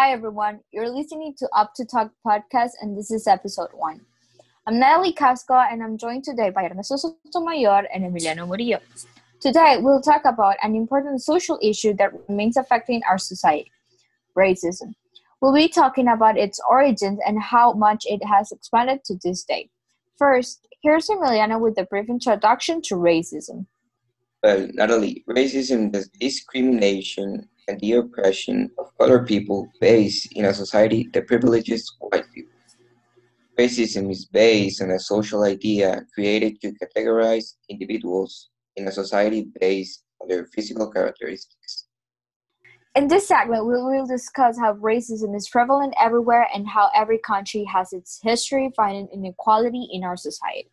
Hi, 0.00 0.12
everyone. 0.12 0.60
You're 0.72 0.88
listening 0.88 1.34
to 1.40 1.48
Up 1.54 1.74
to 1.74 1.84
Talk 1.84 2.10
podcast, 2.26 2.70
and 2.80 2.96
this 2.96 3.10
is 3.10 3.26
episode 3.26 3.68
one. 3.74 4.00
I'm 4.66 4.80
Natalie 4.80 5.12
Casco, 5.12 5.52
and 5.52 5.82
I'm 5.82 5.98
joined 5.98 6.24
today 6.24 6.48
by 6.48 6.64
Ernesto 6.64 6.96
Sotomayor 6.96 7.86
and 7.92 8.04
Emiliano 8.04 8.48
Murillo. 8.48 8.78
Today, 9.42 9.76
we'll 9.78 10.00
talk 10.00 10.22
about 10.24 10.56
an 10.62 10.74
important 10.74 11.20
social 11.20 11.58
issue 11.62 11.92
that 11.98 12.12
remains 12.30 12.56
affecting 12.56 13.02
our 13.10 13.18
society 13.18 13.70
racism. 14.34 14.94
We'll 15.42 15.52
be 15.52 15.68
talking 15.68 16.08
about 16.08 16.38
its 16.38 16.58
origins 16.66 17.20
and 17.26 17.38
how 17.38 17.74
much 17.74 18.06
it 18.06 18.24
has 18.24 18.52
expanded 18.52 19.04
to 19.04 19.18
this 19.22 19.44
day. 19.44 19.68
First, 20.16 20.66
here's 20.82 21.08
Emiliano 21.08 21.60
with 21.60 21.76
a 21.76 21.84
brief 21.84 22.08
introduction 22.08 22.80
to 22.84 22.94
racism. 22.94 23.66
Well, 24.42 24.66
Natalie, 24.72 25.22
racism 25.28 25.94
is 25.94 26.08
discrimination 26.18 27.49
and 27.70 27.78
the 27.80 27.92
oppression 27.92 28.68
of 28.78 28.90
colored 28.98 29.28
people 29.28 29.68
based 29.80 30.28
in 30.32 30.44
a 30.44 30.52
society 30.52 31.08
that 31.12 31.28
privileges 31.28 31.94
white 32.00 32.24
people. 32.34 32.50
Racism 33.56 34.10
is 34.10 34.26
based 34.26 34.82
on 34.82 34.90
a 34.90 34.98
social 34.98 35.44
idea 35.44 36.02
created 36.12 36.60
to 36.60 36.72
categorize 36.82 37.54
individuals 37.68 38.50
in 38.74 38.88
a 38.88 38.92
society 38.92 39.46
based 39.60 40.02
on 40.20 40.26
their 40.26 40.46
physical 40.46 40.90
characteristics. 40.90 41.86
In 42.96 43.06
this 43.06 43.28
segment, 43.28 43.66
we 43.66 43.74
will 43.74 44.06
discuss 44.06 44.58
how 44.58 44.74
racism 44.74 45.36
is 45.36 45.48
prevalent 45.48 45.94
everywhere 46.00 46.48
and 46.52 46.66
how 46.66 46.90
every 46.92 47.18
country 47.18 47.64
has 47.72 47.92
its 47.92 48.18
history 48.20 48.72
finding 48.76 49.06
inequality 49.12 49.88
in 49.92 50.02
our 50.02 50.16
society. 50.16 50.72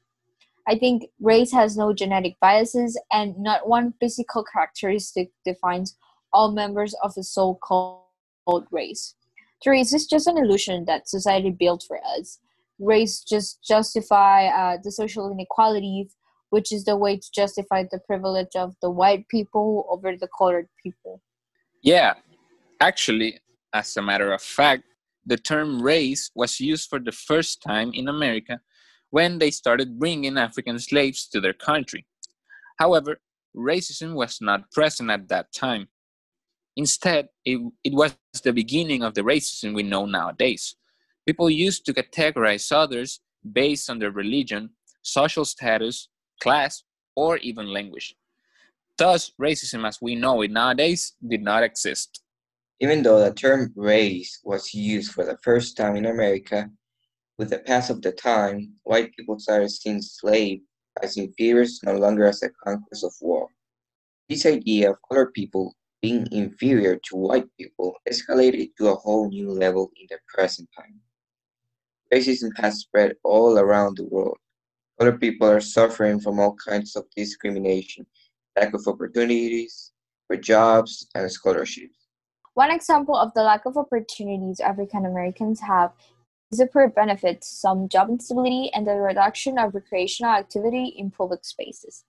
I 0.68 0.80
think 0.80 1.04
race 1.22 1.52
has 1.52 1.78
no 1.78 1.94
genetic 1.94 2.38
biases, 2.42 3.00
and 3.14 3.38
not 3.38 3.70
one 3.70 3.94
physical 4.00 4.44
characteristic 4.52 5.32
defines 5.46 5.96
all 6.34 6.52
members 6.52 6.94
of 7.04 7.14
a 7.18 7.24
so-called 7.24 8.66
race. 8.72 9.16
The 9.64 9.72
race 9.72 9.94
is 9.94 10.08
just 10.08 10.28
an 10.28 10.38
illusion 10.38 10.86
that 10.86 11.10
society 11.10 11.50
built 11.50 11.84
for 11.88 12.00
us. 12.18 12.40
Race 12.80 13.24
just 13.24 13.64
justify 13.64 14.48
uh, 14.48 14.78
the 14.84 14.92
social 14.92 15.32
inequalities, 15.32 16.16
which 16.52 16.72
is 16.72 16.86
the 16.86 16.96
way 16.96 17.18
to 17.18 17.28
justify 17.34 17.84
the 17.90 18.00
privilege 18.00 18.56
of 18.56 18.76
the 18.82 18.90
white 18.90 19.28
people 19.30 19.86
over 19.90 20.16
the 20.16 20.30
colored 20.38 20.70
people. 20.82 21.22
Yeah, 21.82 22.14
actually, 22.80 23.40
as 23.74 23.98
a 23.98 24.02
matter 24.02 24.32
of 24.32 24.42
fact, 24.42 24.84
the 25.26 25.38
term 25.38 25.82
race 25.82 26.32
was 26.36 26.60
used 26.60 26.90
for 26.90 27.00
the 27.00 27.12
first 27.12 27.62
time 27.62 27.92
in 27.94 28.08
America 28.08 28.62
when 29.10 29.40
they 29.40 29.52
started 29.52 30.00
bringing 30.00 30.38
African 30.38 30.80
slaves 30.80 31.28
to 31.30 31.42
their 31.42 31.54
country. 31.54 32.06
However, 32.80 33.20
racism 33.56 34.14
was 34.14 34.40
not 34.40 34.72
present 34.72 35.10
at 35.10 35.28
that 35.30 35.52
time. 35.52 35.88
Instead, 36.78 37.28
it, 37.44 37.60
it 37.84 37.94
was 37.94 38.16
the 38.44 38.54
beginning 38.54 39.02
of 39.02 39.16
the 39.16 39.22
racism 39.22 39.74
we 39.74 39.82
know 39.82 40.06
nowadays. 40.06 40.76
People 41.26 41.50
used 41.50 41.84
to 41.86 41.94
categorize 41.94 42.72
others 42.72 43.20
based 43.52 43.90
on 43.90 43.98
their 43.98 44.12
religion, 44.12 44.70
social 45.02 45.44
status, 45.44 46.08
class, 46.40 46.84
or 47.16 47.38
even 47.38 47.74
language. 47.74 48.16
Thus, 48.96 49.32
racism 49.42 49.88
as 49.88 50.00
we 50.02 50.14
know 50.14 50.44
it 50.44 50.52
nowadays 50.52 51.14
did 51.28 51.42
not 51.42 51.64
exist. 51.64 52.22
Even 52.80 53.02
though 53.02 53.24
the 53.24 53.34
term 53.34 53.74
race 53.76 54.40
was 54.44 54.72
used 54.72 55.12
for 55.12 55.26
the 55.26 55.38
first 55.44 55.78
time 55.78 55.96
in 55.96 56.06
America, 56.06 56.70
with 57.40 57.50
the 57.50 57.60
pass 57.60 57.90
of 57.90 58.04
the 58.04 58.12
time, 58.12 58.74
white 58.84 59.16
people 59.16 59.40
started 59.40 59.72
seeing 59.72 60.02
slaves 60.02 60.62
as 61.02 61.18
inferiors 61.18 61.80
no 61.84 61.96
longer 61.96 62.26
as 62.26 62.44
a 62.44 62.50
conquest 62.64 63.04
of 63.04 63.14
war. 63.20 63.48
This 64.30 64.46
idea 64.46 64.92
of 64.92 64.98
colored 65.10 65.34
people 65.34 65.76
being 66.02 66.28
inferior 66.32 66.98
to 67.04 67.16
white 67.16 67.48
people 67.58 67.96
escalated 68.10 68.70
to 68.78 68.90
a 68.90 68.96
whole 68.96 69.30
new 69.30 69.52
level 69.52 69.92
in 70.00 70.08
the 70.10 70.18
present 70.28 70.70
time. 70.76 71.00
Racism 72.14 72.52
has 72.58 72.80
spread 72.80 73.16
all 73.24 73.58
around 73.58 73.98
the 73.98 74.06
world. 74.06 74.38
Other 75.00 75.18
people 75.18 75.48
are 75.48 75.60
suffering 75.60 76.20
from 76.20 76.40
all 76.40 76.56
kinds 76.56 76.96
of 76.96 77.06
discrimination, 77.16 78.06
lack 78.56 78.74
of 78.74 78.88
opportunities 78.88 79.92
for 80.28 80.38
jobs 80.38 81.08
and 81.16 81.32
scholarships. 81.32 81.96
One 82.54 82.72
example 82.72 83.16
of 83.16 83.34
the 83.34 83.44
lack 83.44 83.66
of 83.66 83.78
opportunities 83.78 84.60
African 84.60 85.06
Americans 85.06 85.60
have 85.62 85.92
is 86.52 86.60
the 86.60 86.68
poor 86.68 86.90
benefits, 86.90 87.48
some 87.48 87.88
job 87.88 88.10
instability, 88.10 88.72
and 88.74 88.88
the 88.88 88.96
reduction 88.96 89.60
of 89.60 89.76
recreational 89.76 90.32
activity 90.32 90.96
in 90.98 91.12
public 91.12 91.46
spaces. 91.46 92.04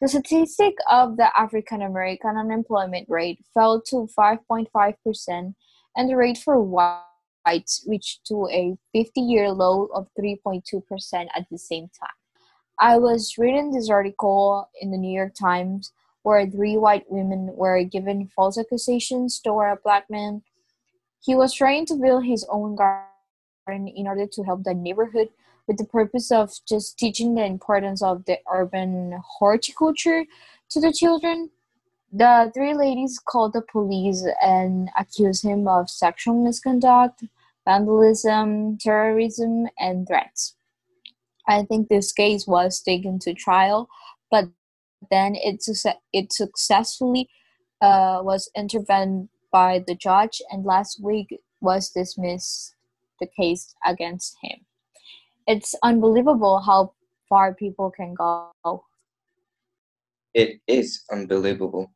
The 0.00 0.06
statistic 0.06 0.76
of 0.88 1.16
the 1.16 1.36
African 1.36 1.82
American 1.82 2.36
unemployment 2.36 3.08
rate 3.08 3.44
fell 3.52 3.80
to 3.88 4.08
5.5%, 4.16 5.54
and 5.96 6.08
the 6.08 6.16
rate 6.16 6.38
for 6.38 6.62
whites 6.62 7.84
reached 7.84 8.24
to 8.26 8.46
a 8.48 8.76
50 8.92 9.20
year 9.20 9.50
low 9.50 9.86
of 9.86 10.06
3.2% 10.16 11.26
at 11.34 11.46
the 11.50 11.58
same 11.58 11.90
time. 11.98 12.14
I 12.78 12.96
was 12.96 13.38
reading 13.38 13.72
this 13.72 13.90
article 13.90 14.70
in 14.80 14.92
the 14.92 14.98
New 14.98 15.12
York 15.12 15.34
Times 15.34 15.92
where 16.22 16.46
three 16.46 16.76
white 16.76 17.10
women 17.10 17.50
were 17.56 17.82
given 17.82 18.30
false 18.36 18.56
accusations 18.56 19.40
toward 19.40 19.72
a 19.72 19.80
black 19.82 20.08
man. 20.08 20.42
He 21.20 21.34
was 21.34 21.52
trying 21.52 21.86
to 21.86 21.96
build 21.96 22.24
his 22.24 22.46
own 22.48 22.76
garden 22.76 23.88
in 23.88 24.06
order 24.06 24.28
to 24.28 24.42
help 24.44 24.62
the 24.62 24.74
neighborhood 24.74 25.30
with 25.68 25.76
the 25.76 25.84
purpose 25.84 26.32
of 26.32 26.50
just 26.66 26.98
teaching 26.98 27.34
the 27.34 27.44
importance 27.44 28.02
of 28.02 28.24
the 28.24 28.38
urban 28.52 29.20
horticulture 29.38 30.24
to 30.70 30.80
the 30.80 30.92
children. 30.92 31.50
The 32.10 32.50
three 32.54 32.72
ladies 32.72 33.20
called 33.22 33.52
the 33.52 33.60
police 33.60 34.26
and 34.42 34.88
accused 34.98 35.44
him 35.44 35.68
of 35.68 35.90
sexual 35.90 36.42
misconduct, 36.42 37.22
vandalism, 37.66 38.78
terrorism, 38.78 39.66
and 39.78 40.08
threats. 40.08 40.56
I 41.46 41.64
think 41.64 41.88
this 41.88 42.12
case 42.12 42.46
was 42.46 42.80
taken 42.80 43.18
to 43.20 43.34
trial, 43.34 43.88
but 44.30 44.46
then 45.10 45.34
it, 45.36 45.62
it 46.14 46.32
successfully 46.32 47.28
uh, 47.82 48.20
was 48.22 48.50
intervened 48.56 49.28
by 49.52 49.84
the 49.86 49.94
judge, 49.94 50.40
and 50.50 50.64
last 50.64 51.02
week 51.02 51.38
was 51.60 51.90
dismissed 51.90 52.74
the 53.20 53.26
case 53.26 53.74
against 53.84 54.36
him 54.42 54.60
it's 55.48 55.74
unbelievable 55.82 56.60
how 56.60 56.92
far 57.28 57.54
people 57.54 57.90
can 57.90 58.14
go. 58.14 58.52
It 60.34 60.60
is 60.68 61.04
unbelievable. 61.10 61.90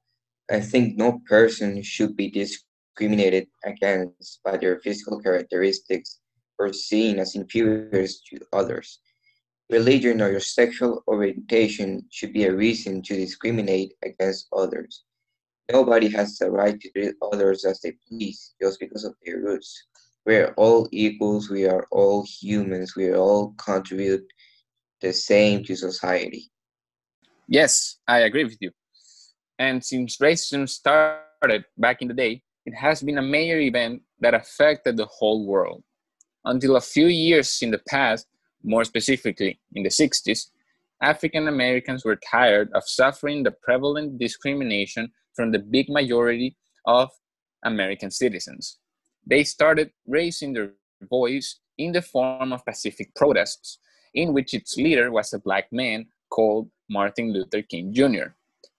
I 0.51 0.61
think 0.61 0.97
no 0.97 1.21
person 1.29 1.83
should 1.83 2.17
be 2.17 2.31
discriminated 2.31 3.49
against 3.65 4.43
by 4.43 4.57
their 4.57 4.81
physical 4.81 5.21
characteristics 5.21 6.19
or 6.59 6.73
seen 6.73 7.19
as 7.19 7.37
inferior 7.37 8.07
to 8.07 8.41
others. 8.53 8.99
Religion 9.71 10.21
or 10.23 10.31
your 10.31 10.41
sexual 10.41 11.05
orientation 11.07 12.05
should 12.11 12.33
be 12.33 12.45
a 12.45 12.55
reason 12.55 13.03
to 13.03 13.15
discriminate 13.15 13.93
against 14.03 14.49
others. 14.57 15.05
Nobody 15.71 16.09
has 16.09 16.39
the 16.39 16.51
right 16.51 16.81
to 16.81 16.91
treat 16.91 17.15
others 17.21 17.65
as 17.65 17.81
they 17.81 17.93
please 18.09 18.55
just 18.61 18.81
because 18.81 19.05
of 19.05 19.15
their 19.25 19.39
roots 19.39 19.87
we're 20.25 20.53
all 20.57 20.89
equals, 20.93 21.51
we 21.51 21.67
are 21.67 21.87
all 21.91 22.25
humans, 22.25 22.95
we 22.97 23.15
all 23.15 23.55
contribute 23.59 24.25
the 25.01 25.13
same 25.13 25.65
to 25.65 25.75
society. 25.75 26.51
Yes, 27.49 27.99
I 28.07 28.21
agree 28.21 28.45
with 28.45 28.59
you. 28.61 28.71
And 29.59 29.85
since 29.85 30.19
racism 30.19 30.69
started 30.69 31.65
back 31.77 32.03
in 32.03 32.09
the 32.09 32.15
day, 32.15 32.43
it 32.65 32.75
has 32.75 33.03
been 33.03 33.19
a 33.19 33.23
major 33.23 33.59
event 33.59 34.03
that 34.21 34.35
affected 34.35 34.97
the 34.97 35.07
whole 35.07 35.45
world. 35.47 35.83
Until 36.45 36.77
a 36.77 36.81
few 36.81 37.07
years 37.07 37.59
in 37.63 37.71
the 37.71 37.81
past, 37.89 38.27
more 38.63 38.85
specifically 38.85 39.61
in 39.75 39.83
the 39.83 39.89
60s, 39.89 40.47
African 41.03 41.49
Americans 41.49 42.05
were 42.05 42.17
tired 42.17 42.71
of 42.75 42.85
suffering 42.87 43.43
the 43.43 43.51
prevalent 43.51 44.19
discrimination 44.19 45.11
from 45.35 45.51
the 45.51 45.59
big 45.59 45.89
majority 45.89 46.57
of 46.87 47.11
American 47.65 48.11
citizens 48.11 48.79
they 49.27 49.45
started 49.45 49.91
raising 50.07 50.53
their 50.53 50.73
voice 51.09 51.61
in 51.79 51.93
the 51.93 52.03
form 52.03 52.53
of 52.53 52.65
pacific 52.65 53.15
protests, 53.15 53.79
in 54.15 54.33
which 54.33 54.55
its 54.55 54.77
leader 54.77 55.11
was 55.11 55.33
a 55.33 55.39
black 55.39 55.73
man 55.73 56.07
called 56.31 56.71
Martin 56.89 57.33
Luther 57.33 57.63
King 57.63 57.93
Jr., 57.93 58.35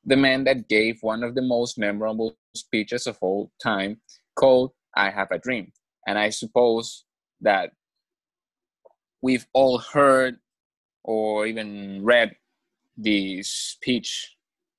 the 0.05 0.17
man 0.17 0.43
that 0.43 0.67
gave 0.67 1.01
one 1.01 1.23
of 1.23 1.35
the 1.35 1.41
most 1.41 1.77
memorable 1.77 2.37
speeches 2.55 3.07
of 3.07 3.17
all 3.21 3.51
time 3.61 4.01
called 4.35 4.71
I 4.95 5.09
Have 5.09 5.31
a 5.31 5.39
Dream. 5.39 5.71
And 6.05 6.19
I 6.19 6.29
suppose 6.29 7.05
that 7.41 7.71
we've 9.21 9.47
all 9.53 9.77
heard 9.77 10.37
or 11.03 11.47
even 11.47 12.03
read 12.03 12.35
this 12.97 13.49
speech 13.49 14.35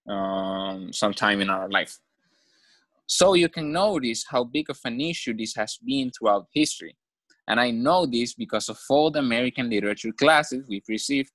um, 0.08 0.92
sometime 0.92 1.40
in 1.40 1.50
our 1.50 1.68
life. 1.68 1.98
So 3.06 3.34
you 3.34 3.48
can 3.48 3.70
notice 3.70 4.24
how 4.28 4.44
big 4.44 4.70
of 4.70 4.78
an 4.84 5.00
issue 5.00 5.34
this 5.36 5.54
has 5.56 5.78
been 5.84 6.10
throughout 6.10 6.46
history. 6.52 6.96
And 7.46 7.60
I 7.60 7.70
know 7.70 8.06
this 8.06 8.34
because 8.34 8.68
of 8.70 8.78
all 8.88 9.10
the 9.10 9.18
American 9.18 9.68
literature 9.68 10.12
classes 10.12 10.64
we've 10.68 10.88
received 10.88 11.30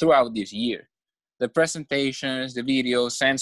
throughout 0.00 0.34
this 0.34 0.52
year. 0.52 0.88
The 1.38 1.48
presentations, 1.48 2.54
the 2.54 2.62
videos, 2.62 3.20
and, 3.22 3.40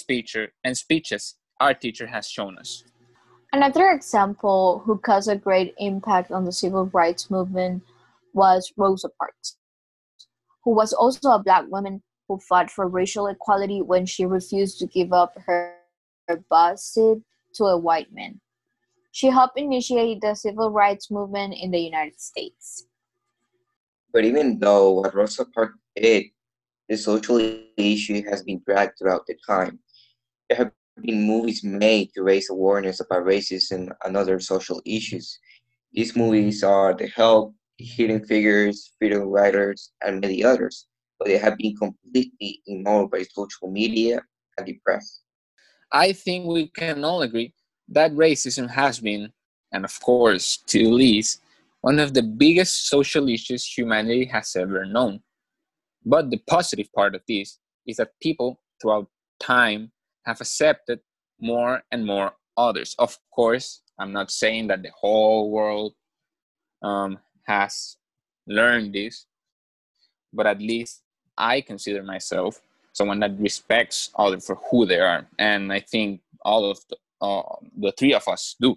and 0.64 0.76
speeches 0.76 1.36
our 1.60 1.72
teacher 1.72 2.06
has 2.06 2.28
shown 2.28 2.58
us. 2.58 2.84
Another 3.54 3.90
example 3.90 4.82
who 4.84 4.98
caused 4.98 5.30
a 5.30 5.36
great 5.36 5.74
impact 5.78 6.30
on 6.30 6.44
the 6.44 6.52
civil 6.52 6.86
rights 6.86 7.30
movement 7.30 7.82
was 8.34 8.72
Rosa 8.76 9.08
Parks, 9.18 9.56
who 10.64 10.74
was 10.74 10.92
also 10.92 11.30
a 11.30 11.42
black 11.42 11.64
woman 11.68 12.02
who 12.28 12.38
fought 12.48 12.70
for 12.70 12.88
racial 12.88 13.26
equality 13.28 13.80
when 13.80 14.06
she 14.06 14.24
refused 14.24 14.78
to 14.78 14.86
give 14.86 15.12
up 15.12 15.34
her, 15.46 15.74
her 16.28 16.42
busted 16.48 17.22
to 17.54 17.64
a 17.64 17.78
white 17.78 18.12
man. 18.12 18.40
She 19.12 19.28
helped 19.28 19.58
initiate 19.58 20.20
the 20.20 20.34
civil 20.34 20.70
rights 20.70 21.10
movement 21.10 21.54
in 21.54 21.70
the 21.70 21.80
United 21.80 22.20
States. 22.20 22.86
But 24.12 24.24
even 24.24 24.58
though 24.58 24.92
what 24.92 25.14
Rosa 25.14 25.44
Parks 25.44 25.78
did, 25.96 26.26
the 26.88 26.96
social 26.96 27.38
issue 27.76 28.22
has 28.28 28.42
been 28.42 28.62
dragged 28.66 28.98
throughout 28.98 29.26
the 29.26 29.36
time. 29.46 29.78
There 30.48 30.58
have 30.58 30.72
been 31.00 31.26
movies 31.26 31.64
made 31.64 32.12
to 32.14 32.22
raise 32.22 32.50
awareness 32.50 33.00
about 33.00 33.24
racism 33.24 33.94
and 34.04 34.16
other 34.16 34.38
social 34.40 34.82
issues. 34.84 35.38
These 35.92 36.16
movies 36.16 36.62
are 36.62 36.92
The 36.94 37.08
Help, 37.08 37.54
Hidden 37.78 38.26
Figures, 38.26 38.92
Freedom 38.98 39.22
Riders, 39.22 39.92
and 40.04 40.20
many 40.20 40.44
others, 40.44 40.86
but 41.18 41.28
they 41.28 41.38
have 41.38 41.56
been 41.56 41.76
completely 41.76 42.60
ignored 42.66 43.10
by 43.10 43.22
social 43.22 43.70
media 43.70 44.20
and 44.58 44.66
the 44.66 44.78
press. 44.84 45.21
I 45.92 46.12
think 46.12 46.46
we 46.46 46.68
can 46.68 47.04
all 47.04 47.22
agree 47.22 47.52
that 47.88 48.12
racism 48.12 48.70
has 48.70 49.00
been, 49.00 49.32
and 49.72 49.84
of 49.84 50.00
course, 50.00 50.44
still 50.44 50.98
is, 50.98 51.38
one 51.82 51.98
of 51.98 52.14
the 52.14 52.22
biggest 52.22 52.88
social 52.88 53.28
issues 53.28 53.66
humanity 53.66 54.24
has 54.26 54.56
ever 54.56 54.84
known. 54.84 55.20
But 56.04 56.30
the 56.30 56.38
positive 56.48 56.92
part 56.92 57.14
of 57.14 57.22
this 57.28 57.58
is 57.86 57.96
that 57.96 58.18
people 58.20 58.60
throughout 58.80 59.08
time 59.40 59.92
have 60.24 60.40
accepted 60.40 61.00
more 61.40 61.82
and 61.90 62.06
more 62.06 62.32
others. 62.56 62.94
Of 62.98 63.18
course, 63.34 63.82
I'm 63.98 64.12
not 64.12 64.30
saying 64.30 64.68
that 64.68 64.82
the 64.82 64.90
whole 64.98 65.50
world 65.50 65.94
um, 66.82 67.18
has 67.44 67.96
learned 68.46 68.94
this, 68.94 69.26
but 70.32 70.46
at 70.46 70.60
least 70.60 71.02
I 71.36 71.60
consider 71.60 72.02
myself 72.02 72.60
someone 72.92 73.20
that 73.20 73.38
respects 73.38 74.10
others 74.16 74.46
for 74.46 74.56
who 74.70 74.86
they 74.86 75.00
are, 75.00 75.26
and 75.38 75.72
I 75.72 75.80
think 75.80 76.20
all 76.44 76.70
of 76.70 76.78
the, 76.88 76.96
uh, 77.20 77.56
the 77.76 77.92
three 77.92 78.14
of 78.14 78.26
us 78.28 78.56
do. 78.60 78.76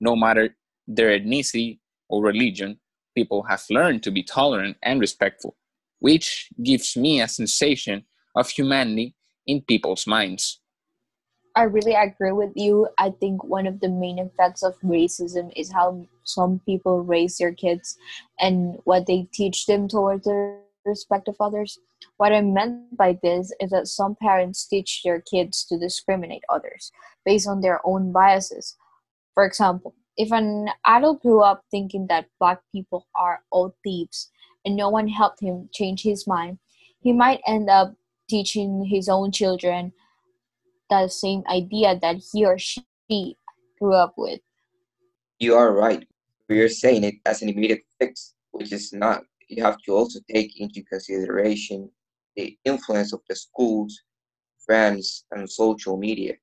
No 0.00 0.16
matter 0.16 0.56
their 0.86 1.18
ethnicity 1.18 1.78
or 2.08 2.22
religion, 2.22 2.78
people 3.14 3.42
have 3.44 3.62
learned 3.70 4.02
to 4.04 4.10
be 4.10 4.22
tolerant 4.22 4.76
and 4.82 5.00
respectful, 5.00 5.56
which 6.00 6.48
gives 6.62 6.96
me 6.96 7.20
a 7.20 7.28
sensation 7.28 8.04
of 8.34 8.48
humanity 8.48 9.14
in 9.46 9.62
people's 9.62 10.06
minds. 10.06 10.60
I 11.56 11.62
really 11.62 11.94
agree 11.94 12.32
with 12.32 12.52
you. 12.54 12.88
I 12.98 13.10
think 13.10 13.42
one 13.42 13.66
of 13.66 13.80
the 13.80 13.88
main 13.88 14.18
effects 14.18 14.62
of 14.62 14.78
racism 14.80 15.50
is 15.56 15.72
how 15.72 16.06
some 16.22 16.60
people 16.66 17.00
raise 17.00 17.38
their 17.38 17.54
kids 17.54 17.96
and 18.38 18.78
what 18.84 19.06
they 19.06 19.26
teach 19.32 19.64
them 19.64 19.88
towards 19.88 20.24
the 20.24 20.60
respect 20.86 21.28
of 21.28 21.36
others. 21.40 21.78
What 22.16 22.32
I 22.32 22.40
meant 22.40 22.96
by 22.96 23.18
this 23.22 23.52
is 23.60 23.70
that 23.70 23.88
some 23.88 24.16
parents 24.20 24.66
teach 24.66 25.02
their 25.02 25.20
kids 25.20 25.64
to 25.66 25.78
discriminate 25.78 26.42
others 26.48 26.90
based 27.24 27.48
on 27.48 27.60
their 27.60 27.80
own 27.84 28.12
biases. 28.12 28.76
For 29.34 29.44
example, 29.44 29.94
if 30.16 30.32
an 30.32 30.70
adult 30.86 31.22
grew 31.22 31.42
up 31.42 31.64
thinking 31.70 32.06
that 32.08 32.28
black 32.40 32.60
people 32.72 33.06
are 33.14 33.40
all 33.50 33.76
thieves 33.84 34.30
and 34.64 34.76
no 34.76 34.88
one 34.88 35.08
helped 35.08 35.40
him 35.40 35.68
change 35.72 36.02
his 36.02 36.26
mind, 36.26 36.58
he 37.00 37.12
might 37.12 37.40
end 37.46 37.68
up 37.68 37.94
teaching 38.28 38.84
his 38.84 39.08
own 39.08 39.30
children 39.30 39.92
the 40.90 41.08
same 41.08 41.42
idea 41.50 41.98
that 42.00 42.16
he 42.32 42.44
or 42.44 42.58
she 42.58 43.36
grew 43.78 43.94
up 43.94 44.14
with. 44.16 44.40
You 45.38 45.54
are 45.54 45.72
right. 45.72 46.06
We're 46.48 46.68
saying 46.68 47.04
it 47.04 47.14
as 47.26 47.42
an 47.42 47.48
immediate 47.48 47.82
fix, 48.00 48.34
which 48.52 48.72
is 48.72 48.92
not. 48.92 49.24
You 49.48 49.64
have 49.64 49.78
to 49.82 49.92
also 49.92 50.20
take 50.30 50.56
into 50.60 50.84
consideration 50.84 51.90
the 52.36 52.56
influence 52.64 53.12
of 53.12 53.22
the 53.28 53.34
schools, 53.34 54.02
friends, 54.66 55.24
and 55.30 55.50
social 55.50 55.96
media. 55.96 56.36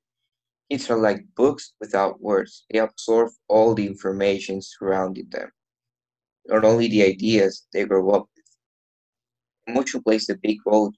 Kids 0.70 0.90
are 0.90 0.98
like 1.00 1.34
books 1.34 1.74
without 1.80 2.20
words. 2.20 2.66
They 2.70 2.80
absorb 2.80 3.32
all 3.48 3.74
the 3.74 3.86
information 3.86 4.62
surrounding 4.62 5.30
them, 5.30 5.52
not 6.46 6.64
only 6.64 6.88
the 6.88 7.04
ideas 7.04 7.66
they 7.72 7.84
grow 7.84 8.10
up 8.10 8.30
with. 8.34 8.46
Emotion 9.66 10.02
plays 10.02 10.26
a 10.30 10.36
big 10.38 10.56
role 10.64 10.90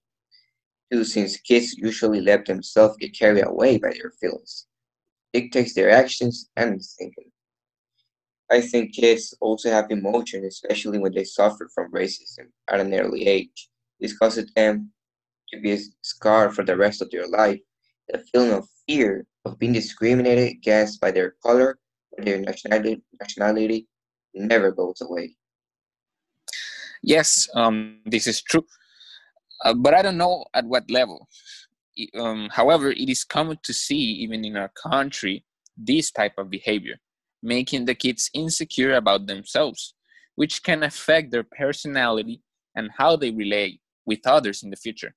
too, 0.93 1.05
since 1.05 1.39
kids 1.39 1.75
usually 1.75 2.21
let 2.21 2.47
themselves 2.47 2.97
get 2.99 3.19
carried 3.19 3.45
away 3.47 3.79
by 3.79 3.91
their 3.93 4.13
feelings, 4.21 4.67
It 5.33 5.43
dictates 5.53 5.75
their 5.75 5.91
actions 5.91 6.51
and 6.57 6.83
thinking. 6.99 7.33
I 8.51 8.61
think 8.61 8.95
kids 8.95 9.35
also 9.41 9.71
have 9.71 9.91
emotion, 9.91 10.45
especially 10.45 10.99
when 10.99 11.13
they 11.13 11.25
suffer 11.25 11.69
from 11.75 11.91
racism 11.93 12.47
at 12.71 12.81
an 12.81 12.95
early 12.95 13.27
age. 13.27 13.69
This 14.01 14.17
causes 14.17 14.51
them 14.55 14.93
to 15.53 15.61
be 15.61 15.79
scarred 16.03 16.55
for 16.55 16.65
the 16.65 16.77
rest 16.77 17.03
of 17.03 17.11
their 17.11 17.27
life. 17.27 17.59
The 18.09 18.19
feeling 18.33 18.53
of 18.53 18.69
fear 18.87 19.27
of 19.45 19.59
being 19.59 19.73
discriminated 19.73 20.49
against 20.49 21.01
by 21.01 21.11
their 21.11 21.35
color 21.43 21.79
or 22.13 22.25
their 22.25 22.39
nationality, 22.39 23.03
nationality 23.21 23.89
never 24.35 24.71
goes 24.71 25.01
away. 25.01 25.35
Yes, 27.03 27.49
um, 27.55 28.01
this 28.07 28.27
is 28.27 28.43
true. 28.43 28.65
Uh, 29.65 29.75
but 29.75 29.95
I 29.95 30.03
don't 30.03 30.19
know 30.19 30.45
at 30.55 30.65
what 30.67 30.91
level. 30.91 31.29
Um, 32.15 32.49
however, 32.53 32.91
it 32.91 33.09
is 33.09 33.25
common 33.25 33.59
to 33.63 33.73
see, 33.73 33.97
even 33.97 34.45
in 34.45 34.57
our 34.57 34.69
country, 34.69 35.45
this 35.77 36.11
type 36.11 36.35
of 36.39 36.51
behavior, 36.51 36.97
making 37.47 37.85
the 37.85 37.95
kids 37.95 38.29
insecure 38.35 38.95
about 38.95 39.27
themselves, 39.27 39.95
which 40.35 40.63
can 40.63 40.83
affect 40.83 41.31
their 41.31 41.45
personality 41.45 42.43
and 42.75 42.91
how 42.99 43.17
they 43.17 43.31
relate 43.31 43.81
with 44.05 44.27
others 44.27 44.63
in 44.63 44.71
the 44.71 44.77
future. 44.77 45.15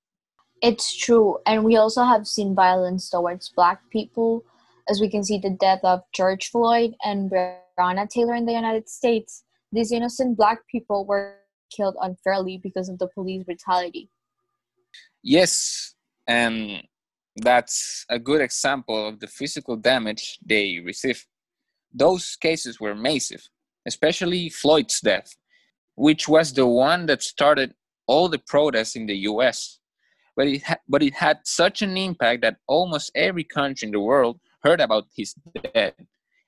It's 0.61 0.95
true, 0.95 1.39
and 1.45 1.63
we 1.63 1.77
also 1.77 2.03
have 2.03 2.27
seen 2.27 2.53
violence 2.53 3.09
towards 3.09 3.49
Black 3.49 3.81
people, 3.89 4.43
as 4.89 5.01
we 5.01 5.09
can 5.09 5.23
see 5.23 5.39
the 5.39 5.49
death 5.49 5.79
of 5.83 6.01
George 6.13 6.49
Floyd 6.51 6.93
and 7.03 7.31
Breonna 7.31 8.09
Taylor 8.09 8.35
in 8.35 8.45
the 8.45 8.53
United 8.53 8.89
States. 8.89 9.43
These 9.71 9.91
innocent 9.91 10.37
Black 10.37 10.59
people 10.67 11.05
were 11.05 11.37
killed 11.75 11.95
unfairly 12.01 12.57
because 12.57 12.89
of 12.89 12.99
the 12.99 13.07
police 13.07 13.43
brutality. 13.43 14.09
Yes, 15.23 15.93
and 16.27 16.83
that's 17.37 18.05
a 18.09 18.19
good 18.19 18.41
example 18.41 19.07
of 19.07 19.19
the 19.19 19.27
physical 19.27 19.75
damage 19.77 20.39
they 20.45 20.79
receive. 20.83 21.25
Those 21.93 22.35
cases 22.35 22.79
were 22.79 22.95
massive, 22.95 23.47
especially 23.85 24.49
Floyd's 24.49 24.99
death, 25.01 25.35
which 25.95 26.27
was 26.27 26.53
the 26.53 26.67
one 26.67 27.05
that 27.07 27.23
started 27.23 27.73
all 28.07 28.29
the 28.29 28.39
protests 28.39 28.95
in 28.95 29.05
the 29.05 29.17
US. 29.29 29.79
But 30.35 30.47
it, 30.47 30.63
ha- 30.63 30.83
but 30.87 31.03
it 31.03 31.13
had 31.13 31.39
such 31.43 31.81
an 31.81 31.97
impact 31.97 32.41
that 32.41 32.57
almost 32.67 33.11
every 33.15 33.43
country 33.43 33.87
in 33.87 33.91
the 33.91 33.99
world 33.99 34.39
heard 34.63 34.81
about 34.81 35.07
his 35.15 35.33
death 35.73 35.93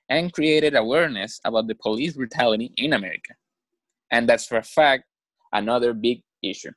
and 0.08 0.32
created 0.32 0.74
awareness 0.74 1.40
about 1.44 1.66
the 1.68 1.74
police 1.74 2.14
brutality 2.14 2.72
in 2.76 2.92
America. 2.92 3.34
And 4.10 4.28
that's 4.28 4.46
for 4.46 4.58
a 4.58 4.62
fact 4.62 5.04
another 5.52 5.92
big 5.92 6.22
issue. 6.42 6.72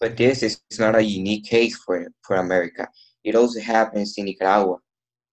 But 0.00 0.16
this 0.16 0.42
is 0.42 0.60
not 0.78 0.96
a 0.96 1.02
unique 1.02 1.44
case 1.44 1.76
for, 1.76 2.06
for 2.22 2.36
America. 2.36 2.88
It 3.22 3.34
also 3.34 3.60
happens 3.60 4.16
in 4.16 4.24
Nicaragua. 4.24 4.76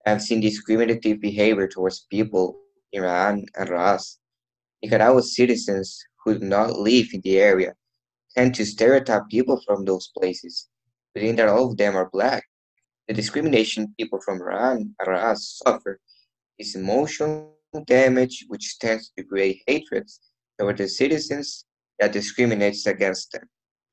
I've 0.07 0.21
seen 0.21 0.39
discriminative 0.39 1.19
behavior 1.19 1.67
towards 1.67 2.07
people 2.09 2.57
in 2.93 3.01
RAAN 3.03 3.45
and 3.57 3.69
RAAS. 3.69 4.19
Nicaragua 4.81 5.21
citizens 5.21 6.01
who 6.23 6.39
do 6.39 6.45
not 6.45 6.79
live 6.79 7.07
in 7.11 7.19
the 7.21 7.39
area 7.39 7.73
tend 8.33 8.55
to 8.55 8.65
stereotype 8.65 9.23
people 9.29 9.61
from 9.65 9.83
those 9.83 10.09
places, 10.17 10.69
believing 11.13 11.35
that 11.35 11.49
all 11.49 11.69
of 11.69 11.75
them 11.75 11.97
are 11.97 12.09
black. 12.09 12.45
The 13.09 13.13
discrimination 13.15 13.93
people 13.99 14.21
from 14.23 14.41
RAAN 14.41 14.95
and 14.97 15.07
RAAS 15.07 15.61
suffer 15.65 15.99
is 16.57 16.75
emotional 16.75 17.57
damage 17.85 18.45
which 18.47 18.79
tends 18.79 19.11
to 19.17 19.25
create 19.25 19.61
hatred 19.67 20.07
toward 20.57 20.77
the 20.77 20.87
citizens 20.87 21.65
that 21.99 22.13
discriminates 22.13 22.85
against 22.85 23.33
them. 23.33 23.49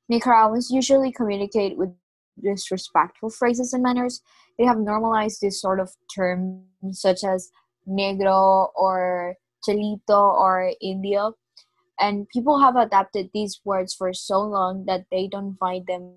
Nicaraguans 0.07 0.71
usually 0.71 1.11
communicate 1.11 1.75
with 1.75 1.89
disrespectful 2.41 3.29
phrases 3.29 3.73
and 3.73 3.83
manners. 3.83 4.21
They 4.57 4.65
have 4.65 4.77
normalized 4.79 5.41
this 5.41 5.61
sort 5.61 5.79
of 5.79 5.91
terms 6.13 6.63
such 6.93 7.23
as 7.23 7.49
negro 7.87 8.69
or 8.75 9.35
chelito 9.67 9.99
or 10.09 10.71
indio. 10.81 11.35
And 11.99 12.27
people 12.29 12.59
have 12.59 12.75
adapted 12.75 13.29
these 13.33 13.61
words 13.63 13.93
for 13.93 14.13
so 14.13 14.41
long 14.41 14.85
that 14.85 15.05
they 15.11 15.27
don't 15.27 15.55
find 15.57 15.85
them 15.87 16.13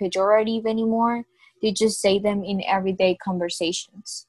pejorative 0.00 0.66
anymore. 0.66 1.24
They 1.60 1.72
just 1.72 2.00
say 2.00 2.18
them 2.18 2.44
in 2.44 2.62
everyday 2.64 3.16
conversations. 3.16 4.26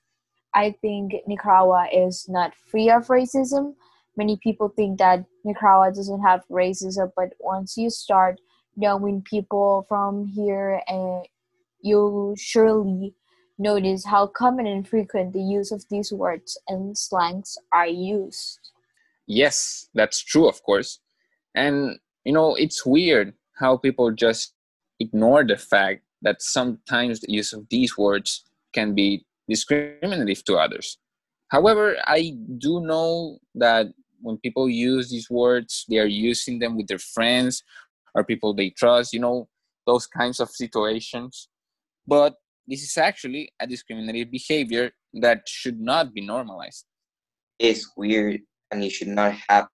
I 0.54 0.76
think 0.82 1.14
Nicaragua 1.28 1.88
is 1.94 2.28
not 2.28 2.54
free 2.56 2.90
of 2.90 3.08
racism. 3.08 3.76
Many 4.18 4.38
people 4.38 4.70
think 4.70 4.98
that 4.98 5.24
Nicaragua 5.46 5.94
doesn't 5.96 6.22
have 6.22 6.44
racism, 6.52 7.12
but 7.16 7.30
once 7.40 7.78
you 7.78 7.90
start 7.90 8.42
knowing 8.80 9.22
people 9.22 9.86
from 9.88 10.26
here 10.28 10.82
and 10.88 11.26
you 11.82 12.36
surely 12.38 13.14
notice 13.58 14.06
how 14.06 14.26
common 14.26 14.66
and 14.66 14.88
frequent 14.88 15.34
the 15.34 15.42
use 15.42 15.72
of 15.72 15.84
these 15.90 16.12
words 16.12 16.58
and 16.68 16.98
slangs 16.98 17.58
are 17.74 17.88
used. 17.88 18.60
Yes, 19.28 19.90
that's 19.94 20.24
true, 20.24 20.48
of 20.48 20.64
course. 20.64 21.00
And, 21.54 22.00
you 22.24 22.32
know, 22.32 22.56
it's 22.56 22.86
weird 22.86 23.34
how 23.60 23.78
people 23.78 24.12
just 24.12 24.54
ignore 25.00 25.44
the 25.44 25.58
fact 25.58 26.04
that 26.22 26.42
sometimes 26.42 27.20
the 27.20 27.32
use 27.32 27.54
of 27.54 27.68
these 27.70 27.98
words 27.98 28.44
can 28.74 28.96
be 28.96 29.26
discriminative 29.48 30.44
to 30.46 30.56
others. 30.56 30.98
However, 31.50 31.98
I 32.06 32.38
do 32.58 32.82
know 32.82 33.40
that 33.56 33.88
when 34.22 34.38
people 34.38 34.70
use 34.70 35.10
these 35.10 35.30
words, 35.30 35.86
they 35.90 35.98
are 35.98 36.06
using 36.06 36.60
them 36.60 36.78
with 36.78 36.88
their 36.88 37.00
friends 37.00 37.64
or 38.16 38.24
people 38.24 38.54
they 38.54 38.70
trust, 38.72 39.14
you 39.14 39.20
know, 39.20 39.48
those 39.86 40.08
kinds 40.08 40.40
of 40.40 40.50
situations. 40.50 41.50
But 42.08 42.36
this 42.68 42.84
is 42.84 42.98
actually 42.98 43.52
a 43.60 43.68
discriminative 43.68 44.32
behavior 44.32 44.92
that 45.14 45.48
should 45.48 45.80
not 45.80 46.14
be 46.14 46.22
normalized. 46.22 46.86
It's 47.58 47.92
weird 47.98 48.42
and 48.72 48.84
it 48.84 48.92
should 48.92 49.08
not 49.08 49.34
happen. 49.48 49.70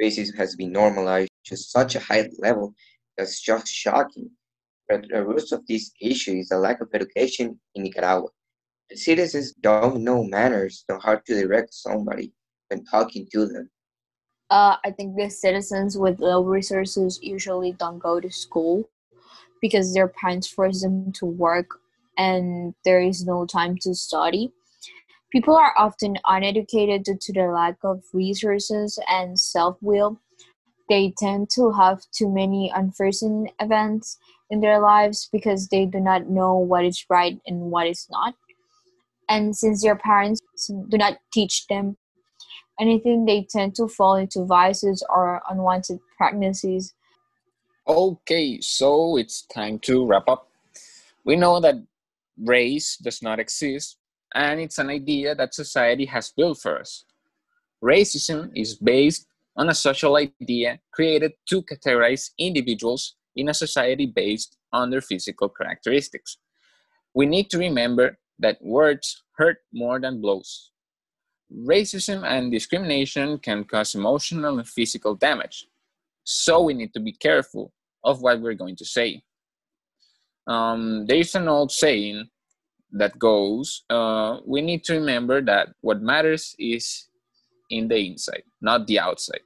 Racism 0.00 0.36
has 0.36 0.56
been 0.56 0.72
normalized 0.72 1.30
to 1.46 1.56
such 1.56 1.96
a 1.96 2.00
high 2.00 2.28
level 2.38 2.74
that's 3.16 3.40
just 3.40 3.66
shocking. 3.66 4.30
But 4.88 5.06
the 5.08 5.24
root 5.24 5.52
of 5.52 5.66
this 5.66 5.90
issue 6.00 6.34
is 6.34 6.48
the 6.48 6.58
lack 6.58 6.80
of 6.80 6.88
education 6.94 7.58
in 7.74 7.82
Nicaragua. 7.82 8.28
The 8.90 8.96
citizens 8.96 9.52
don't 9.60 10.02
know 10.02 10.24
manners, 10.24 10.84
know 10.88 10.98
how 11.02 11.16
to 11.16 11.40
direct 11.40 11.72
somebody 11.72 12.32
when 12.68 12.84
talking 12.84 13.26
to 13.32 13.46
them. 13.46 13.70
Uh, 14.50 14.76
I 14.84 14.90
think 14.90 15.16
the 15.16 15.30
citizens 15.30 15.96
with 15.96 16.20
low 16.20 16.42
resources 16.42 17.18
usually 17.22 17.72
don't 17.72 17.98
go 17.98 18.20
to 18.20 18.30
school 18.30 18.88
because 19.60 19.94
their 19.94 20.08
parents 20.08 20.46
force 20.46 20.82
them 20.82 21.12
to 21.12 21.24
work 21.24 21.68
and 22.18 22.74
there 22.84 23.00
is 23.00 23.24
no 23.24 23.46
time 23.46 23.78
to 23.78 23.94
study. 23.94 24.52
People 25.30 25.56
are 25.56 25.72
often 25.78 26.18
uneducated 26.26 27.04
due 27.04 27.16
to 27.18 27.32
the 27.32 27.46
lack 27.46 27.76
of 27.82 28.02
resources 28.12 28.98
and 29.08 29.38
self 29.38 29.78
will. 29.80 30.20
They 30.90 31.14
tend 31.16 31.48
to 31.50 31.70
have 31.72 32.02
too 32.12 32.30
many 32.30 32.70
unforeseen 32.70 33.48
events 33.60 34.18
in 34.50 34.60
their 34.60 34.80
lives 34.80 35.30
because 35.32 35.68
they 35.68 35.86
do 35.86 36.00
not 36.00 36.28
know 36.28 36.54
what 36.54 36.84
is 36.84 37.06
right 37.08 37.40
and 37.46 37.70
what 37.70 37.86
is 37.86 38.06
not. 38.10 38.34
And 39.28 39.56
since 39.56 39.82
their 39.82 39.96
parents 39.96 40.42
do 40.68 40.98
not 40.98 41.18
teach 41.32 41.66
them 41.68 41.96
anything, 42.80 43.24
they 43.24 43.46
tend 43.48 43.74
to 43.76 43.88
fall 43.88 44.16
into 44.16 44.44
vices 44.44 45.04
or 45.08 45.42
unwanted 45.48 46.00
pregnancies. 46.16 46.94
Okay, 47.86 48.60
so 48.60 49.16
it's 49.16 49.42
time 49.42 49.78
to 49.80 50.06
wrap 50.06 50.28
up. 50.28 50.48
We 51.24 51.36
know 51.36 51.60
that 51.60 51.76
race 52.38 52.96
does 52.96 53.22
not 53.22 53.38
exist, 53.38 53.98
and 54.34 54.60
it's 54.60 54.78
an 54.78 54.90
idea 54.90 55.34
that 55.34 55.54
society 55.54 56.06
has 56.06 56.32
built 56.36 56.58
for 56.60 56.78
us. 56.78 57.04
Racism 57.82 58.50
is 58.54 58.76
based 58.76 59.26
on 59.56 59.68
a 59.68 59.74
social 59.74 60.16
idea 60.16 60.80
created 60.92 61.32
to 61.48 61.62
categorize 61.62 62.30
individuals 62.38 63.16
in 63.36 63.48
a 63.48 63.54
society 63.54 64.06
based 64.06 64.56
on 64.72 64.90
their 64.90 65.00
physical 65.00 65.48
characteristics. 65.48 66.38
We 67.14 67.26
need 67.26 67.50
to 67.50 67.58
remember 67.58 68.18
that 68.38 68.62
words 68.62 69.22
hurt 69.36 69.58
more 69.72 70.00
than 70.00 70.20
blows. 70.20 70.71
Racism 71.54 72.24
and 72.24 72.50
discrimination 72.50 73.38
can 73.38 73.64
cause 73.64 73.94
emotional 73.94 74.58
and 74.58 74.68
physical 74.68 75.14
damage, 75.14 75.66
so 76.24 76.62
we 76.62 76.74
need 76.74 76.94
to 76.94 77.00
be 77.00 77.12
careful 77.12 77.72
of 78.04 78.22
what 78.22 78.40
we're 78.40 78.54
going 78.54 78.76
to 78.76 78.84
say. 78.84 79.22
Um, 80.46 81.06
there's 81.06 81.34
an 81.34 81.48
old 81.48 81.70
saying 81.70 82.28
that 82.92 83.18
goes 83.18 83.84
uh, 83.90 84.38
we 84.46 84.60
need 84.60 84.84
to 84.84 84.94
remember 84.94 85.40
that 85.42 85.70
what 85.80 86.02
matters 86.02 86.54
is 86.58 87.08
in 87.70 87.88
the 87.88 87.96
inside, 87.96 88.42
not 88.60 88.86
the 88.86 88.98
outside. 88.98 89.40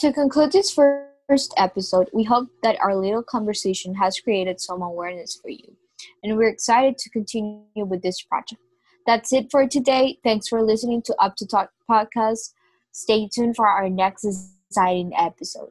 To 0.00 0.12
conclude 0.12 0.52
this 0.52 0.72
first 0.72 1.54
episode, 1.56 2.08
we 2.12 2.24
hope 2.24 2.48
that 2.62 2.78
our 2.80 2.94
little 2.96 3.22
conversation 3.22 3.94
has 3.94 4.18
created 4.20 4.60
some 4.60 4.82
awareness 4.82 5.38
for 5.40 5.48
you, 5.48 5.76
and 6.22 6.36
we're 6.36 6.48
excited 6.48 6.98
to 6.98 7.10
continue 7.10 7.64
with 7.76 8.02
this 8.02 8.22
project. 8.22 8.60
That's 9.06 9.32
it 9.32 9.50
for 9.50 9.68
today. 9.68 10.18
Thanks 10.24 10.48
for 10.48 10.62
listening 10.62 11.02
to 11.02 11.14
Up 11.20 11.36
to 11.36 11.46
Talk 11.46 11.70
podcast. 11.88 12.52
Stay 12.92 13.28
tuned 13.32 13.54
for 13.54 13.68
our 13.68 13.88
next 13.88 14.24
exciting 14.24 15.12
episode. 15.16 15.70